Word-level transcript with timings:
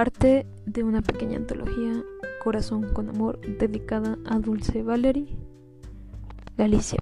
parte 0.00 0.46
de 0.64 0.82
una 0.82 1.02
pequeña 1.02 1.36
antología 1.36 2.02
Corazón 2.42 2.94
con 2.94 3.10
Amor 3.10 3.38
dedicada 3.58 4.16
a 4.24 4.38
Dulce 4.38 4.82
Valerie, 4.82 5.36
Galicia. 6.56 7.00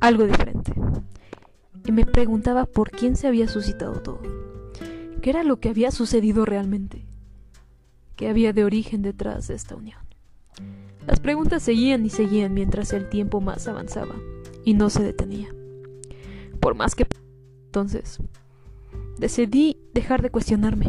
Algo 0.00 0.24
diferente. 0.24 0.72
Y 1.84 1.92
me 1.92 2.06
preguntaba 2.06 2.64
por 2.64 2.90
quién 2.90 3.16
se 3.16 3.26
había 3.26 3.48
suscitado 3.48 4.00
todo. 4.00 4.22
¿Qué 5.20 5.28
era 5.28 5.44
lo 5.44 5.60
que 5.60 5.68
había 5.68 5.90
sucedido 5.90 6.46
realmente? 6.46 7.04
¿Qué 8.16 8.30
había 8.30 8.54
de 8.54 8.64
origen 8.64 9.02
detrás 9.02 9.46
de 9.48 9.56
esta 9.56 9.76
unión? 9.76 10.00
Las 11.06 11.20
preguntas 11.20 11.62
seguían 11.62 12.06
y 12.06 12.08
seguían 12.08 12.54
mientras 12.54 12.94
el 12.94 13.10
tiempo 13.10 13.42
más 13.42 13.68
avanzaba 13.68 14.14
y 14.64 14.72
no 14.72 14.88
se 14.88 15.02
detenía. 15.02 15.54
Por 16.60 16.76
más 16.76 16.94
que 16.94 17.06
entonces 17.66 18.20
decidí 19.18 19.76
dejar 19.94 20.22
de 20.22 20.30
cuestionarme 20.30 20.86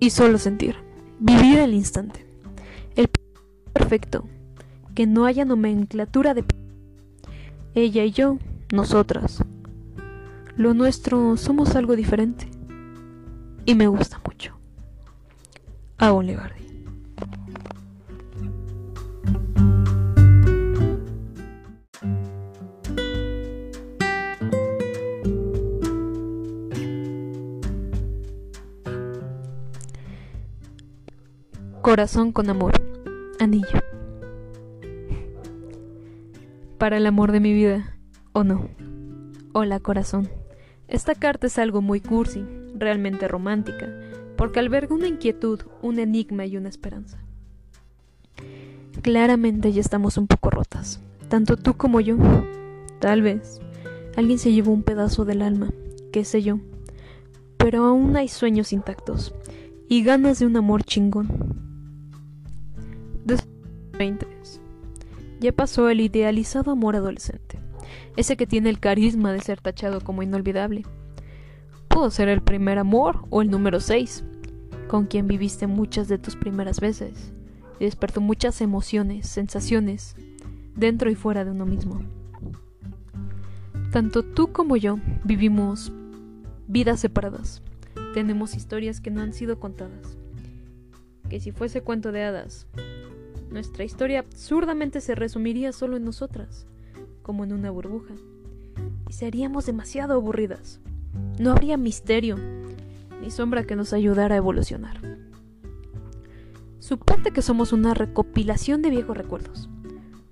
y 0.00 0.10
solo 0.10 0.38
sentir, 0.38 0.76
vivir 1.18 1.58
el 1.58 1.74
instante, 1.74 2.26
el 2.96 3.08
perfecto, 3.72 4.24
que 4.94 5.06
no 5.06 5.26
haya 5.26 5.44
nomenclatura 5.44 6.34
de 6.34 6.44
ella 7.74 8.04
y 8.04 8.10
yo, 8.10 8.38
nosotras. 8.72 9.44
Lo 10.56 10.74
nuestro 10.74 11.36
somos 11.36 11.76
algo 11.76 11.96
diferente 11.96 12.48
y 13.64 13.74
me 13.74 13.86
gusta 13.86 14.20
mucho. 14.26 14.54
A 15.98 16.12
Oligardi. 16.12 16.61
Corazón 31.82 32.30
con 32.30 32.48
amor. 32.48 32.74
Anillo. 33.40 33.80
Para 36.78 36.96
el 36.96 37.04
amor 37.06 37.32
de 37.32 37.40
mi 37.40 37.52
vida, 37.52 37.96
o 38.32 38.44
no. 38.44 38.68
Hola, 39.52 39.80
corazón. 39.80 40.28
Esta 40.86 41.16
carta 41.16 41.48
es 41.48 41.58
algo 41.58 41.82
muy 41.82 42.00
cursi, 42.00 42.44
realmente 42.78 43.26
romántica, 43.26 43.88
porque 44.36 44.60
alberga 44.60 44.94
una 44.94 45.08
inquietud, 45.08 45.62
un 45.82 45.98
enigma 45.98 46.46
y 46.46 46.56
una 46.56 46.68
esperanza. 46.68 47.18
Claramente 49.02 49.72
ya 49.72 49.80
estamos 49.80 50.16
un 50.18 50.28
poco 50.28 50.50
rotas, 50.50 51.00
tanto 51.28 51.56
tú 51.56 51.74
como 51.74 52.00
yo. 52.00 52.16
Tal 53.00 53.22
vez 53.22 53.60
alguien 54.16 54.38
se 54.38 54.52
llevó 54.52 54.70
un 54.70 54.84
pedazo 54.84 55.24
del 55.24 55.42
alma, 55.42 55.72
qué 56.12 56.24
sé 56.24 56.44
yo, 56.44 56.60
pero 57.56 57.86
aún 57.86 58.16
hay 58.16 58.28
sueños 58.28 58.72
intactos 58.72 59.34
y 59.88 60.04
ganas 60.04 60.38
de 60.38 60.46
un 60.46 60.56
amor 60.56 60.84
chingón. 60.84 61.71
Ya 65.40 65.52
pasó 65.52 65.88
el 65.88 66.00
idealizado 66.00 66.70
amor 66.70 66.96
adolescente, 66.96 67.58
ese 68.16 68.36
que 68.36 68.46
tiene 68.46 68.70
el 68.70 68.80
carisma 68.80 69.32
de 69.32 69.40
ser 69.40 69.60
tachado 69.60 70.00
como 70.00 70.22
inolvidable. 70.22 70.84
Pudo 71.88 72.10
ser 72.10 72.28
el 72.28 72.42
primer 72.42 72.78
amor 72.78 73.24
o 73.30 73.42
el 73.42 73.50
número 73.50 73.80
6, 73.80 74.24
con 74.88 75.06
quien 75.06 75.26
viviste 75.26 75.66
muchas 75.66 76.08
de 76.08 76.18
tus 76.18 76.36
primeras 76.36 76.80
veces 76.80 77.32
y 77.80 77.84
despertó 77.84 78.20
muchas 78.20 78.60
emociones, 78.60 79.26
sensaciones, 79.26 80.14
dentro 80.76 81.10
y 81.10 81.14
fuera 81.14 81.44
de 81.44 81.50
uno 81.50 81.66
mismo. 81.66 82.00
Tanto 83.90 84.22
tú 84.22 84.52
como 84.52 84.76
yo 84.76 84.98
vivimos 85.24 85.92
vidas 86.66 87.00
separadas. 87.00 87.62
Tenemos 88.14 88.54
historias 88.54 89.00
que 89.00 89.10
no 89.10 89.20
han 89.20 89.32
sido 89.32 89.58
contadas. 89.58 90.16
Que 91.28 91.40
si 91.40 91.52
fuese 91.52 91.82
cuento 91.82 92.12
de 92.12 92.22
hadas, 92.22 92.66
nuestra 93.52 93.84
historia 93.84 94.20
absurdamente 94.20 95.00
se 95.00 95.14
resumiría 95.14 95.72
solo 95.72 95.96
en 95.96 96.04
nosotras, 96.04 96.66
como 97.22 97.44
en 97.44 97.52
una 97.52 97.70
burbuja, 97.70 98.14
y 99.08 99.12
seríamos 99.12 99.66
demasiado 99.66 100.14
aburridas. 100.14 100.80
No 101.38 101.50
habría 101.50 101.76
misterio, 101.76 102.36
ni 103.20 103.30
sombra 103.30 103.64
que 103.64 103.76
nos 103.76 103.92
ayudara 103.92 104.34
a 104.34 104.38
evolucionar. 104.38 105.00
Suponte 106.78 107.30
que 107.30 107.42
somos 107.42 107.72
una 107.72 107.94
recopilación 107.94 108.82
de 108.82 108.90
viejos 108.90 109.16
recuerdos, 109.16 109.68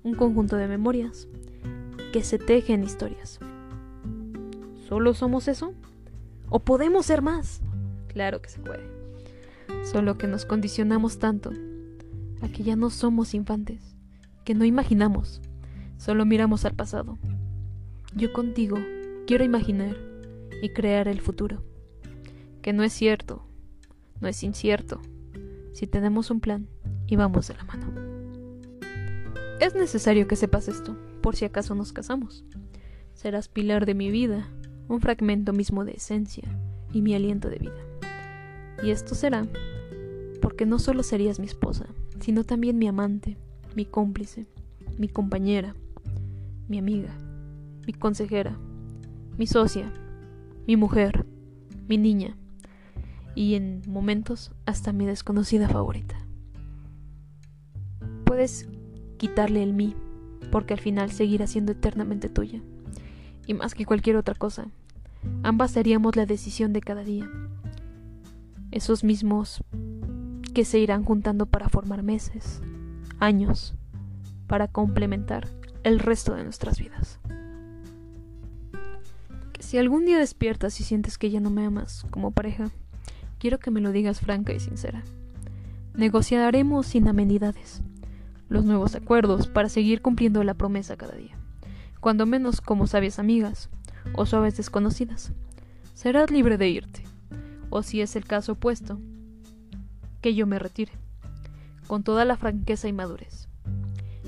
un 0.03 0.15
conjunto 0.15 0.57
de 0.57 0.67
memorias 0.67 1.27
que 2.11 2.23
se 2.23 2.39
tejen 2.39 2.83
historias. 2.83 3.39
¿Solo 4.89 5.13
somos 5.13 5.47
eso? 5.47 5.73
¿O 6.49 6.59
podemos 6.59 7.05
ser 7.05 7.21
más? 7.21 7.61
Claro 8.07 8.41
que 8.41 8.49
se 8.49 8.59
puede. 8.59 8.83
Solo 9.83 10.17
que 10.17 10.27
nos 10.27 10.45
condicionamos 10.45 11.19
tanto 11.19 11.51
a 12.41 12.49
que 12.49 12.63
ya 12.63 12.75
no 12.75 12.89
somos 12.89 13.33
infantes, 13.33 13.95
que 14.43 14.55
no 14.55 14.65
imaginamos, 14.65 15.41
solo 15.97 16.25
miramos 16.25 16.65
al 16.65 16.73
pasado. 16.73 17.17
Yo 18.15 18.33
contigo 18.33 18.77
quiero 19.27 19.43
imaginar 19.43 19.95
y 20.61 20.69
crear 20.69 21.07
el 21.07 21.21
futuro, 21.21 21.63
que 22.61 22.73
no 22.73 22.83
es 22.83 22.93
cierto, 22.93 23.45
no 24.19 24.27
es 24.27 24.43
incierto, 24.43 25.01
si 25.73 25.87
tenemos 25.87 26.31
un 26.31 26.39
plan 26.39 26.67
y 27.07 27.15
vamos 27.15 27.47
de 27.47 27.55
la 27.55 27.63
mano. 27.63 27.87
Es 29.59 29.75
necesario 29.75 30.27
que 30.27 30.35
sepas 30.35 30.67
esto, 30.67 30.97
por 31.21 31.35
si 31.35 31.45
acaso 31.45 31.75
nos 31.75 31.93
casamos. 31.93 32.43
Serás 33.13 33.47
pilar 33.47 33.85
de 33.85 33.93
mi 33.93 34.09
vida, 34.09 34.49
un 34.87 35.01
fragmento 35.01 35.53
mismo 35.53 35.85
de 35.85 35.93
esencia 35.93 36.43
y 36.91 37.01
mi 37.01 37.13
aliento 37.13 37.49
de 37.49 37.59
vida. 37.59 37.85
Y 38.83 38.89
esto 38.89 39.13
será 39.13 39.47
porque 40.41 40.65
no 40.65 40.79
solo 40.79 41.03
serías 41.03 41.39
mi 41.39 41.45
esposa, 41.45 41.85
sino 42.21 42.43
también 42.43 42.77
mi 42.77 42.87
amante, 42.87 43.37
mi 43.75 43.85
cómplice, 43.85 44.47
mi 44.97 45.07
compañera, 45.07 45.75
mi 46.67 46.77
amiga, 46.77 47.13
mi 47.85 47.93
consejera, 47.93 48.57
mi 49.37 49.47
socia, 49.47 49.91
mi 50.67 50.77
mujer, 50.77 51.25
mi 51.87 51.97
niña 51.97 52.37
y 53.35 53.55
en 53.55 53.81
momentos 53.87 54.51
hasta 54.65 54.93
mi 54.93 55.05
desconocida 55.05 55.67
favorita. 55.67 56.15
Puedes 58.25 58.67
quitarle 59.17 59.63
el 59.63 59.73
mí, 59.73 59.95
porque 60.51 60.73
al 60.73 60.79
final 60.79 61.11
seguirá 61.11 61.47
siendo 61.47 61.71
eternamente 61.71 62.29
tuya. 62.29 62.61
Y 63.47 63.53
más 63.53 63.73
que 63.73 63.85
cualquier 63.85 64.15
otra 64.15 64.35
cosa, 64.35 64.67
ambas 65.43 65.75
haríamos 65.77 66.15
la 66.15 66.25
decisión 66.25 66.73
de 66.73 66.81
cada 66.81 67.03
día. 67.03 67.29
Esos 68.71 69.03
mismos 69.03 69.63
que 70.53 70.65
se 70.65 70.79
irán 70.79 71.03
juntando 71.03 71.45
para 71.45 71.69
formar 71.69 72.03
meses, 72.03 72.61
años, 73.19 73.75
para 74.47 74.67
complementar 74.67 75.47
el 75.83 75.99
resto 75.99 76.35
de 76.35 76.43
nuestras 76.43 76.79
vidas. 76.79 77.19
Si 79.59 79.77
algún 79.77 80.05
día 80.05 80.19
despiertas 80.19 80.79
y 80.79 80.83
sientes 80.83 81.17
que 81.17 81.29
ya 81.29 81.39
no 81.39 81.49
me 81.49 81.65
amas 81.65 82.05
como 82.09 82.31
pareja, 82.31 82.69
quiero 83.39 83.59
que 83.59 83.71
me 83.71 83.79
lo 83.79 83.91
digas 83.91 84.19
franca 84.19 84.53
y 84.53 84.59
sincera. 84.59 85.03
Negociaremos 85.93 86.87
sin 86.87 87.07
amenidades 87.07 87.81
los 88.49 88.65
nuevos 88.65 88.95
acuerdos 88.95 89.47
para 89.47 89.69
seguir 89.69 90.01
cumpliendo 90.01 90.43
la 90.43 90.55
promesa 90.55 90.97
cada 90.97 91.15
día, 91.15 91.37
cuando 92.01 92.25
menos 92.25 92.59
como 92.59 92.85
sabias 92.85 93.17
amigas 93.17 93.69
o 94.13 94.25
suaves 94.25 94.57
desconocidas. 94.57 95.31
Serás 95.93 96.31
libre 96.31 96.57
de 96.57 96.67
irte, 96.67 97.03
o 97.69 97.81
si 97.81 98.01
es 98.01 98.17
el 98.17 98.25
caso 98.25 98.53
opuesto, 98.53 98.99
que 100.21 100.35
yo 100.35 100.45
me 100.47 100.59
retire, 100.59 100.91
con 101.87 102.03
toda 102.03 102.25
la 102.25 102.37
franqueza 102.37 102.87
y 102.87 102.93
madurez. 102.93 103.47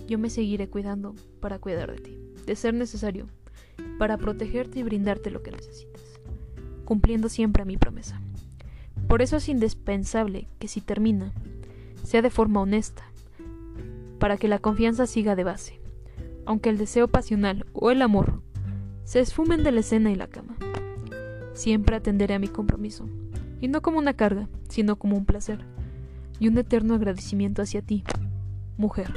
Yo 0.07 0.17
me 0.19 0.29
seguiré 0.29 0.67
cuidando 0.67 1.15
para 1.39 1.59
cuidar 1.59 1.91
de 1.91 1.99
ti, 1.99 2.19
de 2.45 2.55
ser 2.55 2.73
necesario, 2.73 3.27
para 3.99 4.17
protegerte 4.17 4.79
y 4.79 4.83
brindarte 4.83 5.31
lo 5.31 5.43
que 5.43 5.51
necesites, 5.51 6.19
cumpliendo 6.83 7.29
siempre 7.29 7.63
mi 7.63 7.77
promesa. 7.77 8.19
Por 9.07 9.21
eso 9.21 9.37
es 9.37 9.47
indispensable 9.47 10.49
que 10.59 10.67
si 10.67 10.81
termina, 10.81 11.31
sea 12.03 12.21
de 12.21 12.29
forma 12.29 12.61
honesta, 12.61 13.03
para 14.19 14.37
que 14.37 14.47
la 14.47 14.59
confianza 14.59 15.05
siga 15.05 15.35
de 15.35 15.43
base, 15.43 15.79
aunque 16.45 16.69
el 16.69 16.77
deseo 16.77 17.07
pasional 17.07 17.65
o 17.73 17.91
el 17.91 18.01
amor 18.01 18.41
se 19.03 19.19
esfumen 19.19 19.63
de 19.63 19.71
la 19.71 19.81
escena 19.81 20.11
y 20.11 20.15
la 20.15 20.27
cama. 20.27 20.55
Siempre 21.53 21.95
atenderé 21.95 22.33
a 22.33 22.39
mi 22.39 22.47
compromiso, 22.47 23.07
y 23.61 23.67
no 23.67 23.81
como 23.81 23.99
una 23.99 24.13
carga, 24.13 24.49
sino 24.67 24.97
como 24.97 25.15
un 25.15 25.25
placer 25.25 25.65
y 26.43 26.49
un 26.49 26.57
eterno 26.57 26.93
agradecimiento 26.93 27.61
hacia 27.61 27.81
ti, 27.81 28.03
mujer. 28.75 29.13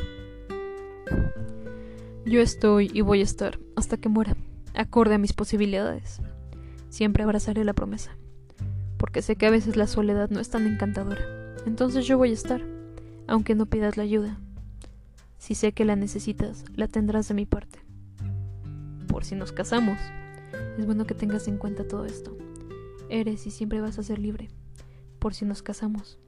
Yo 2.25 2.41
estoy 2.41 2.89
y 2.95 3.01
voy 3.01 3.19
a 3.19 3.25
estar 3.25 3.59
hasta 3.75 3.97
que 3.97 4.09
muera, 4.09 4.37
acorde 4.75 5.17
a 5.17 5.19
mis 5.19 5.33
posibilidades. 5.33 6.21
Siempre 6.89 7.25
abrazaré 7.25 7.65
la 7.65 7.73
promesa, 7.73 8.17
porque 8.97 9.23
sé 9.23 9.35
que 9.35 9.45
a 9.45 9.51
veces 9.51 9.77
la 9.77 9.89
soledad 9.89 10.31
no 10.31 10.39
es 10.39 10.51
tan 10.51 10.69
encantadora. 10.69 11.57
Entonces 11.67 12.07
yo 12.07 12.17
voy 12.17 12.31
a 12.31 12.35
estar, 12.35 12.63
aunque 13.27 13.57
no 13.57 13.67
pidas 13.67 13.97
la 13.97 14.05
ayuda. 14.05 14.39
Si 15.37 15.57
sé 15.57 15.73
que 15.73 15.85
la 15.85 15.97
necesitas, 15.97 16.65
la 16.77 16.87
tendrás 16.87 17.27
de 17.27 17.35
mi 17.35 17.45
parte. 17.45 17.81
Por 19.09 19.25
si 19.25 19.35
nos 19.35 19.51
casamos, 19.51 19.99
es 20.79 20.87
bueno 20.87 21.07
que 21.07 21.15
tengas 21.15 21.49
en 21.49 21.59
cuenta 21.59 21.89
todo 21.89 22.07
esto 22.07 22.39
Eres 23.09 23.49
y 23.49 23.51
siempre 23.51 23.81
vas 23.81 23.99
a 23.99 24.05
ser 24.05 24.21
libre, 24.21 24.49
por 25.19 25.35
si 25.35 25.45
nos 25.45 25.65
casamos. 25.65 26.21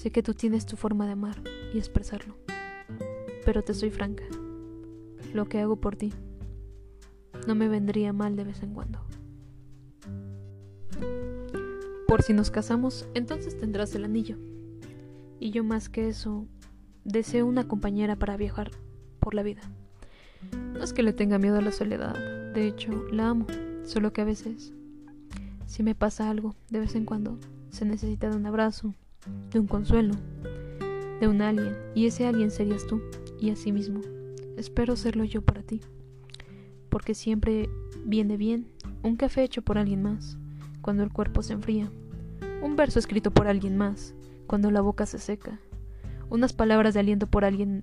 Sé 0.00 0.10
que 0.10 0.22
tú 0.22 0.32
tienes 0.32 0.64
tu 0.64 0.76
forma 0.76 1.04
de 1.04 1.12
amar 1.12 1.42
y 1.74 1.76
expresarlo, 1.76 2.34
pero 3.44 3.62
te 3.62 3.74
soy 3.74 3.90
franca. 3.90 4.24
Lo 5.34 5.44
que 5.44 5.60
hago 5.60 5.76
por 5.76 5.94
ti 5.94 6.14
no 7.46 7.54
me 7.54 7.68
vendría 7.68 8.14
mal 8.14 8.34
de 8.34 8.44
vez 8.44 8.62
en 8.62 8.72
cuando. 8.72 8.98
Por 12.08 12.22
si 12.22 12.32
nos 12.32 12.50
casamos, 12.50 13.10
entonces 13.12 13.58
tendrás 13.58 13.94
el 13.94 14.04
anillo. 14.04 14.38
Y 15.38 15.50
yo 15.50 15.64
más 15.64 15.90
que 15.90 16.08
eso, 16.08 16.46
deseo 17.04 17.44
una 17.44 17.68
compañera 17.68 18.16
para 18.16 18.38
viajar 18.38 18.70
por 19.18 19.34
la 19.34 19.42
vida. 19.42 19.60
No 20.72 20.82
es 20.82 20.94
que 20.94 21.02
le 21.02 21.12
tenga 21.12 21.38
miedo 21.38 21.58
a 21.58 21.60
la 21.60 21.72
soledad, 21.72 22.14
de 22.54 22.68
hecho, 22.68 22.90
la 23.12 23.28
amo, 23.28 23.46
solo 23.84 24.14
que 24.14 24.22
a 24.22 24.24
veces, 24.24 24.72
si 25.66 25.82
me 25.82 25.94
pasa 25.94 26.30
algo, 26.30 26.54
de 26.70 26.80
vez 26.80 26.94
en 26.94 27.04
cuando, 27.04 27.38
se 27.68 27.84
necesita 27.84 28.30
de 28.30 28.36
un 28.36 28.46
abrazo, 28.46 28.94
de 29.50 29.58
un 29.58 29.66
consuelo, 29.66 30.14
de 31.20 31.28
un 31.28 31.42
alguien, 31.42 31.76
y 31.94 32.06
ese 32.06 32.26
alguien 32.26 32.50
serías 32.50 32.86
tú, 32.86 33.00
y 33.40 33.50
así 33.50 33.72
mismo, 33.72 34.00
espero 34.56 34.96
serlo 34.96 35.24
yo 35.24 35.42
para 35.42 35.62
ti, 35.62 35.80
porque 36.88 37.14
siempre 37.14 37.68
viene 38.04 38.36
bien 38.36 38.66
un 39.02 39.16
café 39.16 39.42
hecho 39.42 39.62
por 39.62 39.78
alguien 39.78 40.02
más, 40.02 40.38
cuando 40.82 41.02
el 41.02 41.12
cuerpo 41.12 41.42
se 41.42 41.52
enfría, 41.52 41.90
un 42.62 42.76
verso 42.76 42.98
escrito 42.98 43.30
por 43.30 43.48
alguien 43.48 43.76
más, 43.76 44.14
cuando 44.46 44.70
la 44.70 44.80
boca 44.80 45.06
se 45.06 45.18
seca, 45.18 45.60
unas 46.28 46.52
palabras 46.52 46.94
de 46.94 47.00
aliento 47.00 47.26
por 47.26 47.44
alguien 47.44 47.82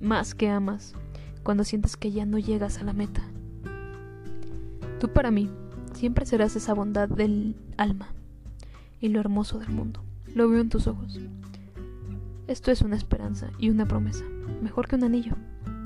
más 0.00 0.34
que 0.34 0.48
amas, 0.48 0.94
cuando 1.42 1.64
sientes 1.64 1.96
que 1.96 2.12
ya 2.12 2.26
no 2.26 2.38
llegas 2.38 2.78
a 2.78 2.84
la 2.84 2.92
meta. 2.92 3.22
Tú 5.00 5.12
para 5.12 5.30
mí 5.30 5.50
siempre 5.94 6.26
serás 6.26 6.54
esa 6.56 6.74
bondad 6.74 7.08
del 7.08 7.56
alma 7.76 8.14
y 9.00 9.08
lo 9.08 9.20
hermoso 9.20 9.58
del 9.58 9.70
mundo. 9.70 10.04
Lo 10.34 10.48
veo 10.48 10.60
en 10.60 10.68
tus 10.68 10.86
ojos. 10.86 11.20
Esto 12.46 12.70
es 12.70 12.82
una 12.82 12.96
esperanza 12.96 13.50
y 13.58 13.70
una 13.70 13.86
promesa, 13.86 14.24
mejor 14.62 14.88
que 14.88 14.96
un 14.96 15.04
anillo. 15.04 15.36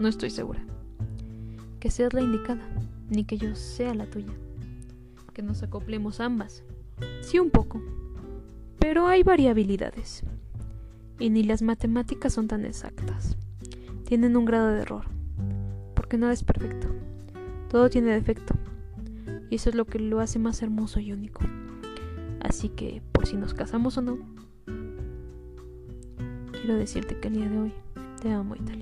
No 0.00 0.08
estoy 0.08 0.30
segura. 0.30 0.64
Que 1.80 1.90
seas 1.90 2.12
la 2.14 2.22
indicada, 2.22 2.62
ni 3.08 3.24
que 3.24 3.38
yo 3.38 3.54
sea 3.56 3.94
la 3.94 4.06
tuya. 4.06 4.32
Que 5.32 5.42
nos 5.42 5.62
acoplemos 5.62 6.20
ambas. 6.20 6.62
Sí, 7.20 7.38
un 7.38 7.50
poco, 7.50 7.82
pero 8.78 9.08
hay 9.08 9.24
variabilidades. 9.24 10.22
Y 11.18 11.30
ni 11.30 11.42
las 11.42 11.60
matemáticas 11.60 12.32
son 12.32 12.46
tan 12.46 12.64
exactas. 12.64 13.36
Tienen 14.04 14.36
un 14.36 14.44
grado 14.44 14.68
de 14.68 14.82
error. 14.82 15.06
Porque 15.94 16.18
nada 16.18 16.32
es 16.32 16.44
perfecto. 16.44 16.86
Todo 17.68 17.90
tiene 17.90 18.12
defecto. 18.12 18.54
Y 19.50 19.56
eso 19.56 19.70
es 19.70 19.74
lo 19.74 19.86
que 19.86 19.98
lo 19.98 20.20
hace 20.20 20.38
más 20.38 20.62
hermoso 20.62 21.00
y 21.00 21.12
único. 21.12 21.40
Así 22.40 22.68
que, 22.68 23.02
por 23.10 23.26
si 23.26 23.36
nos 23.36 23.54
casamos 23.54 23.98
o 23.98 24.02
no, 24.02 24.18
quiero 26.60 26.76
decirte 26.76 27.18
que 27.18 27.28
el 27.28 27.34
día 27.34 27.48
de 27.48 27.58
hoy 27.58 27.72
te 28.20 28.32
amo 28.32 28.54
y 28.54 28.60
te 28.60 28.76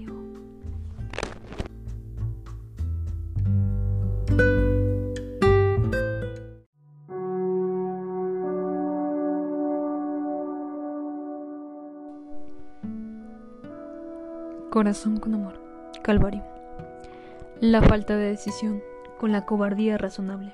Corazón 14.71 15.19
con 15.19 15.35
amor. 15.35 15.55
Calvario. 16.03 16.43
La 17.61 17.81
falta 17.81 18.17
de 18.17 18.31
decisión 18.31 18.83
con 19.21 19.31
la 19.31 19.47
cobardía 19.47 19.97
razonable. 19.99 20.53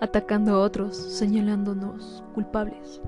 Atacando 0.00 0.54
a 0.54 0.60
otros, 0.60 0.96
señalándonos 0.96 2.24
culpables 2.34 3.02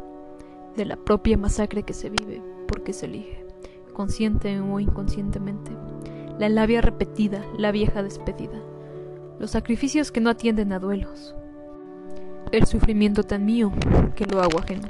de 0.76 0.84
la 0.84 0.96
propia 0.96 1.36
masacre 1.36 1.82
que 1.82 1.92
se 1.92 2.10
vive 2.10 2.42
porque 2.66 2.92
se 2.92 3.06
elige, 3.06 3.44
consciente 3.92 4.60
o 4.60 4.80
inconscientemente. 4.80 5.72
La 6.38 6.48
labia 6.48 6.80
repetida, 6.80 7.44
la 7.58 7.72
vieja 7.72 8.02
despedida. 8.02 8.60
Los 9.38 9.50
sacrificios 9.52 10.10
que 10.10 10.20
no 10.20 10.30
atienden 10.30 10.72
a 10.72 10.78
duelos. 10.78 11.34
El 12.50 12.66
sufrimiento 12.66 13.22
tan 13.22 13.44
mío 13.44 13.72
que 14.16 14.26
lo 14.26 14.40
hago 14.40 14.58
ajeno. 14.58 14.88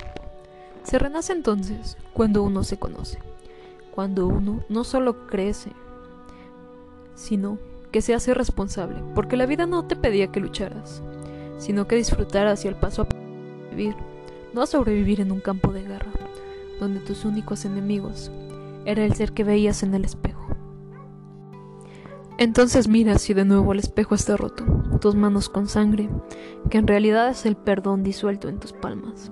Se 0.85 0.99
renace 0.99 1.33
entonces 1.33 1.97
cuando 2.13 2.43
uno 2.43 2.63
se 2.65 2.79
conoce 2.79 3.19
cuando 3.93 4.27
uno 4.27 4.65
no 4.69 4.85
solo 4.85 5.27
crece, 5.27 5.71
sino 7.15 7.59
que 7.93 8.01
se 8.01 8.15
hace 8.15 8.33
responsable, 8.33 8.97
porque 9.15 9.37
la 9.37 9.47
vida 9.47 9.67
no 9.67 9.85
te 9.85 9.97
pedía 9.97 10.29
que 10.29 10.41
lucharas, 10.41 11.03
sino 11.59 11.87
que 11.87 11.97
disfrutaras 11.97 12.65
y 12.65 12.69
al 12.69 12.81
paso 12.81 13.03
a 13.03 13.07
vivir, 13.71 13.95
no 14.55 14.63
a 14.63 14.67
sobrevivir 14.67 15.21
en 15.21 15.33
un 15.33 15.41
campo 15.41 15.73
de 15.73 15.83
guerra, 15.83 16.13
donde 16.81 17.01
tus 17.01 17.25
únicos 17.25 17.65
enemigos 17.65 18.31
era 18.85 19.05
el 19.05 19.15
ser 19.15 19.33
que 19.33 19.45
veías 19.45 19.83
en 19.83 19.95
el 19.95 20.05
espejo. 20.05 20.47
Entonces 22.39 22.89
miras 22.89 23.23
si 23.23 23.35
de 23.35 23.45
nuevo 23.45 23.73
el 23.73 23.79
espejo 23.79 24.15
está 24.15 24.37
roto, 24.37 24.65
tus 25.01 25.15
manos 25.15 25.49
con 25.49 25.69
sangre, 25.69 26.09
que 26.71 26.79
en 26.79 26.87
realidad 26.87 27.31
es 27.31 27.47
el 27.47 27.57
perdón 27.57 28.03
disuelto 28.03 28.49
en 28.49 28.59
tus 28.59 28.73
palmas, 28.73 29.31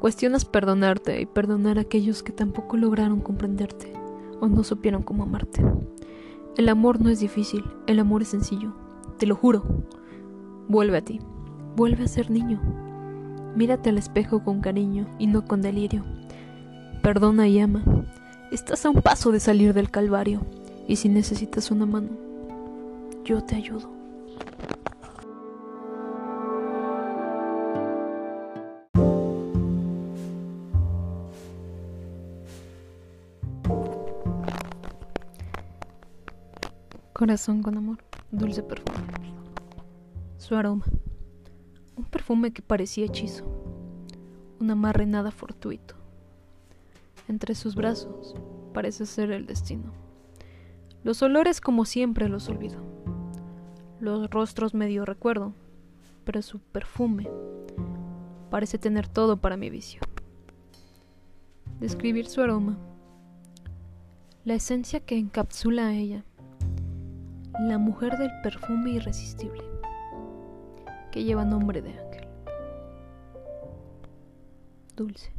Cuestionas 0.00 0.46
perdonarte 0.46 1.20
y 1.20 1.26
perdonar 1.26 1.76
a 1.76 1.82
aquellos 1.82 2.22
que 2.22 2.32
tampoco 2.32 2.78
lograron 2.78 3.20
comprenderte 3.20 3.92
o 4.40 4.48
no 4.48 4.64
supieron 4.64 5.02
cómo 5.02 5.24
amarte. 5.24 5.62
El 6.56 6.70
amor 6.70 7.02
no 7.02 7.10
es 7.10 7.20
difícil, 7.20 7.64
el 7.86 7.98
amor 7.98 8.22
es 8.22 8.28
sencillo, 8.28 8.72
te 9.18 9.26
lo 9.26 9.36
juro. 9.36 9.62
Vuelve 10.68 10.96
a 10.96 11.04
ti, 11.04 11.20
vuelve 11.76 12.04
a 12.04 12.08
ser 12.08 12.30
niño. 12.30 12.89
Mírate 13.56 13.90
al 13.90 13.98
espejo 13.98 14.44
con 14.44 14.60
cariño 14.60 15.06
y 15.18 15.26
no 15.26 15.44
con 15.44 15.60
delirio. 15.60 16.04
Perdona 17.02 17.48
y 17.48 17.58
ama. 17.58 17.82
Estás 18.52 18.84
a 18.86 18.90
un 18.90 19.02
paso 19.02 19.32
de 19.32 19.40
salir 19.40 19.74
del 19.74 19.90
calvario 19.90 20.40
y 20.86 20.96
si 20.96 21.08
necesitas 21.08 21.70
una 21.70 21.86
mano, 21.86 22.08
yo 23.24 23.42
te 23.44 23.56
ayudo. 23.56 23.90
Corazón 37.12 37.62
con 37.62 37.76
amor, 37.76 37.98
dulce 38.30 38.62
perfume. 38.62 38.98
Su 40.38 40.56
aroma. 40.56 40.86
Perfume 42.10 42.52
que 42.52 42.62
parecía 42.62 43.06
hechizo. 43.06 43.44
Un 44.58 44.70
amarre 44.70 45.06
nada 45.06 45.30
fortuito. 45.30 45.94
Entre 47.28 47.54
sus 47.54 47.74
brazos 47.74 48.34
parece 48.74 49.06
ser 49.06 49.30
el 49.30 49.46
destino. 49.46 49.92
Los 51.02 51.22
olores 51.22 51.60
como 51.60 51.84
siempre 51.84 52.28
los 52.28 52.48
olvido. 52.48 52.80
Los 54.00 54.28
rostros 54.30 54.74
medio 54.74 55.04
recuerdo, 55.04 55.54
pero 56.24 56.42
su 56.42 56.58
perfume 56.58 57.28
parece 58.50 58.78
tener 58.78 59.08
todo 59.08 59.36
para 59.38 59.56
mi 59.56 59.70
vicio. 59.70 60.00
Describir 61.78 62.26
su 62.26 62.40
aroma. 62.40 62.76
La 64.44 64.54
esencia 64.54 65.00
que 65.00 65.16
encapsula 65.16 65.86
a 65.86 65.94
ella 65.94 66.24
la 67.68 67.78
mujer 67.78 68.16
del 68.16 68.30
perfume 68.42 68.92
irresistible, 68.92 69.62
que 71.10 71.24
lleva 71.24 71.44
nombre 71.44 71.82
de 71.82 71.90
ángel. 71.90 72.28
Dulce. 74.96 75.32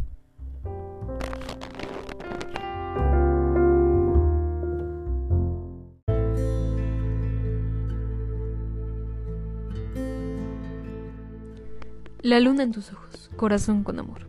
La 12.21 12.39
luna 12.39 12.63
en 12.63 12.71
tus 12.71 12.93
ojos, 12.93 13.31
corazón 13.35 13.83
con 13.83 13.99
amor. 13.99 14.27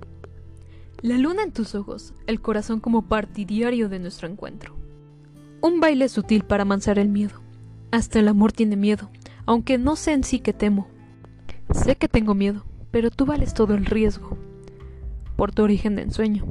La 1.03 1.19
luna 1.19 1.43
en 1.43 1.53
tus 1.53 1.75
ojos, 1.75 2.15
el 2.27 2.41
corazón 2.41 2.81
como 2.81 3.03
partidario 3.03 3.89
de 3.89 3.99
nuestro 3.99 4.29
encuentro. 4.29 4.75
Un 5.61 5.81
baile 5.81 6.09
sutil 6.09 6.45
para 6.45 6.63
amansar 6.63 6.99
el 6.99 7.09
miedo 7.09 7.43
hasta 7.93 8.19
el 8.19 8.27
amor 8.27 8.53
tiene 8.53 8.75
miedo, 8.75 9.11
aunque 9.47 9.79
no 9.79 9.95
sé 9.97 10.13
en 10.13 10.25
sí 10.25 10.41
que 10.41 10.53
temo. 10.53 10.89
Sé 11.83 11.97
que 11.97 12.07
tengo 12.07 12.35
miedo, 12.35 12.65
pero 12.93 13.11
tú 13.11 13.27
vales 13.27 13.55
todo 13.55 13.75
el 13.75 13.87
riesgo. 13.87 14.39
Por 15.35 15.51
tu 15.51 15.65
origen 15.65 15.97
de 15.97 16.03
ensueño, 16.03 16.45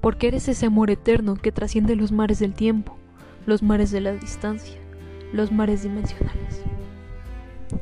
porque 0.00 0.28
eres 0.28 0.48
ese 0.48 0.64
amor 0.64 0.90
eterno 0.90 1.34
que 1.34 1.52
trasciende 1.52 1.96
los 1.96 2.12
mares 2.12 2.38
del 2.38 2.54
tiempo, 2.54 2.96
los 3.44 3.62
mares 3.62 3.90
de 3.90 4.00
la 4.00 4.12
distancia, 4.12 4.78
los 5.34 5.52
mares 5.52 5.82
dimensionales. 5.82 6.62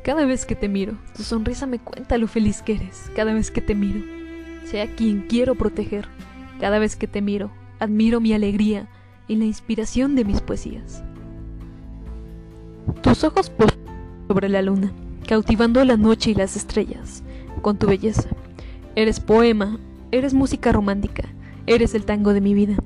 Cada 0.02 0.26
vez 0.26 0.45
que 0.45 0.57
te 0.57 0.69
miro, 0.69 0.99
tu 1.17 1.23
sonrisa 1.23 1.67
me 1.67 1.78
cuenta 1.78 2.19
lo 2.19 2.26
feliz 2.26 2.62
que 2.62 2.75
eres. 2.75 3.12
Cada 3.14 3.33
vez 3.33 3.52
que 3.52 3.61
te 3.61 3.76
miro, 3.76 4.00
sea 4.64 4.93
quien 4.97 5.23
quiero 5.28 5.55
proteger. 5.55 6.09
Cada 6.59 6.81
vez 6.81 6.97
que 6.97 7.07
te 7.07 7.23
miro, 7.23 7.52
admiro 7.78 8.21
mi 8.21 8.33
alegría 8.33 8.88
y 9.28 9.37
la 9.37 9.45
inspiración 9.45 10.17
de 10.17 10.25
mis 10.25 10.40
poesías. 10.40 11.05
Tus 13.02 13.23
ojos 13.23 13.52
sobre 14.26 14.49
la 14.49 14.62
luna, 14.62 14.93
cautivando 15.28 15.85
la 15.85 15.99
noche 15.99 16.30
y 16.30 16.35
las 16.35 16.56
estrellas, 16.56 17.23
con 17.61 17.76
tu 17.76 17.87
belleza. 17.87 18.30
Eres 18.97 19.20
poema, 19.20 19.78
eres 20.11 20.32
música 20.32 20.73
romántica, 20.73 21.28
eres 21.66 21.94
el 21.94 22.06
tango 22.06 22.32
de 22.32 22.40
mi 22.40 22.54
vida, 22.54 22.76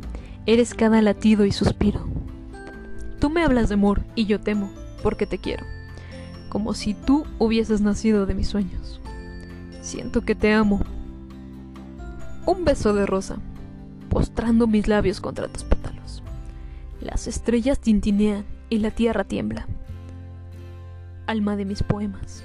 eres 0.45 0.75
cada 0.75 1.01
latido 1.03 1.45
y 1.45 1.53
suspiro. 1.53 2.05
Tú 3.21 3.31
me 3.31 3.45
hablas 3.45 3.69
de 3.69 3.75
amor 3.75 4.03
y 4.17 4.27
yo 4.27 4.41
temo, 4.41 4.73
porque 5.05 5.25
te 5.25 5.39
quiero, 5.39 5.65
como 6.49 6.75
si 6.75 6.95
tú 6.95 7.25
hubieses 7.39 7.81
nacido 7.81 8.27
de 8.27 8.35
mis 8.35 8.49
sueños. 8.49 9.01
Siento 9.81 10.23
que 10.23 10.35
te 10.35 10.53
amo. 10.53 10.81
Un 12.45 12.65
beso 12.65 12.93
de 12.93 13.07
rosa, 13.07 13.37
postrando 14.09 14.67
mis 14.67 14.89
labios 14.89 15.21
contra 15.21 15.47
tus 15.47 15.63
pétalos. 15.63 16.25
Las 17.01 17.29
estrellas 17.29 17.79
tintinean 17.79 18.45
y 18.69 18.79
la 18.79 18.91
tierra 18.91 19.23
tiembla. 19.23 19.69
Alma 21.27 21.57
de 21.57 21.65
mis 21.65 21.83
poemas. 21.83 22.45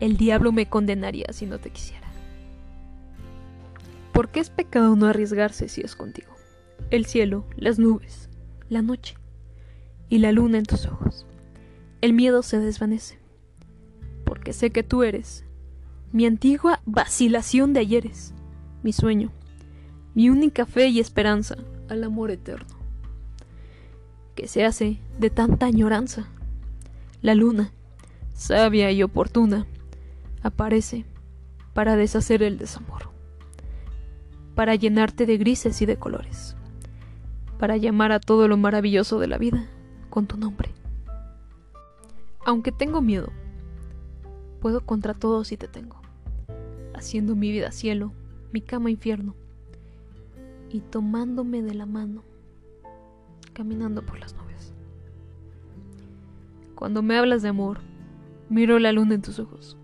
El 0.00 0.16
diablo 0.16 0.52
me 0.52 0.66
condenaría 0.66 1.26
si 1.32 1.46
no 1.46 1.58
te 1.58 1.70
quisiera. 1.70 2.08
¿Por 4.12 4.28
qué 4.28 4.40
es 4.40 4.50
pecado 4.50 4.96
no 4.96 5.06
arriesgarse 5.06 5.68
si 5.68 5.80
es 5.80 5.94
contigo? 5.94 6.32
El 6.90 7.06
cielo, 7.06 7.44
las 7.56 7.78
nubes, 7.78 8.28
la 8.68 8.82
noche 8.82 9.16
y 10.08 10.18
la 10.18 10.32
luna 10.32 10.58
en 10.58 10.64
tus 10.64 10.86
ojos. 10.86 11.26
El 12.00 12.12
miedo 12.12 12.42
se 12.42 12.58
desvanece, 12.58 13.18
porque 14.24 14.52
sé 14.52 14.70
que 14.70 14.82
tú 14.82 15.02
eres 15.02 15.44
mi 16.12 16.26
antigua 16.26 16.80
vacilación 16.86 17.72
de 17.72 17.80
ayeres, 17.80 18.34
mi 18.82 18.92
sueño, 18.92 19.30
mi 20.14 20.28
única 20.28 20.66
fe 20.66 20.88
y 20.88 20.98
esperanza 20.98 21.56
al 21.88 22.02
amor 22.02 22.30
eterno, 22.30 22.76
que 24.34 24.48
se 24.48 24.64
hace 24.64 24.98
de 25.18 25.30
tanta 25.30 25.66
añoranza. 25.66 26.28
La 27.22 27.34
luna, 27.34 27.70
sabia 28.32 28.90
y 28.92 29.02
oportuna, 29.02 29.66
aparece 30.42 31.04
para 31.74 31.94
deshacer 31.96 32.42
el 32.42 32.56
desamor, 32.56 33.10
para 34.54 34.74
llenarte 34.74 35.26
de 35.26 35.36
grises 35.36 35.82
y 35.82 35.86
de 35.86 35.98
colores, 35.98 36.56
para 37.58 37.76
llamar 37.76 38.12
a 38.12 38.20
todo 38.20 38.48
lo 38.48 38.56
maravilloso 38.56 39.18
de 39.18 39.26
la 39.26 39.36
vida 39.36 39.68
con 40.08 40.26
tu 40.26 40.38
nombre. 40.38 40.70
Aunque 42.46 42.72
tengo 42.72 43.02
miedo, 43.02 43.30
puedo 44.62 44.80
contra 44.80 45.12
todo 45.12 45.44
si 45.44 45.58
te 45.58 45.68
tengo, 45.68 46.00
haciendo 46.94 47.36
mi 47.36 47.52
vida 47.52 47.70
cielo, 47.70 48.12
mi 48.50 48.62
cama 48.62 48.90
infierno, 48.90 49.34
y 50.70 50.80
tomándome 50.80 51.60
de 51.60 51.74
la 51.74 51.84
mano, 51.84 52.22
caminando 53.52 54.00
por 54.06 54.18
las 54.18 54.32
nubes. 54.32 54.39
Cuando 56.80 57.00
me 57.02 57.16
hablas 57.16 57.42
de 57.42 57.48
amor, 57.50 57.78
miro 58.48 58.80
la 58.80 58.90
luna 58.90 59.14
en 59.14 59.22
tus 59.22 59.38
ojos, 59.38 59.76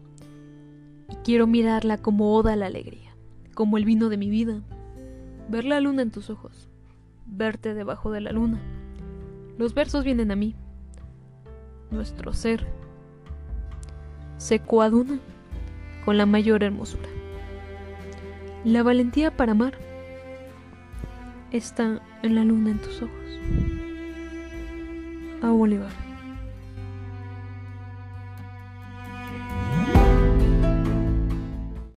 y 1.09 1.15
quiero 1.23 1.47
mirarla 1.47 1.99
como 1.99 2.35
oda 2.35 2.57
la 2.57 2.67
alegría, 2.67 3.17
como 3.55 3.77
el 3.77 3.85
vino 3.85 4.09
de 4.09 4.17
mi 4.17 4.31
vida, 4.31 4.63
ver 5.49 5.65
la 5.65 5.81
luna 5.81 6.03
en 6.03 6.11
tus 6.11 6.29
ojos, 6.29 6.69
verte 7.27 7.73
debajo 7.73 8.11
de 8.11 8.23
la 8.23 8.33
luna 8.33 8.61
los 9.59 9.73
versos 9.73 10.05
vienen 10.05 10.31
a 10.31 10.37
mí. 10.37 10.55
Nuestro 11.91 12.33
ser 12.33 12.67
se 14.37 14.59
coaduna 14.59 15.19
con 16.05 16.19
la 16.19 16.27
mayor 16.27 16.63
hermosura. 16.63 17.09
La 18.65 18.83
valentía 18.83 19.35
para 19.35 19.53
amar 19.53 19.79
está 21.53 22.03
en 22.23 22.35
la 22.35 22.45
luna 22.45 22.71
en 22.71 22.79
tus 22.79 23.01
ojos. 23.03 23.41
A 25.43 25.51
Bolívar. 25.51 26.06